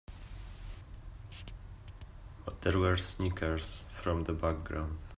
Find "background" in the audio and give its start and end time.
4.33-4.97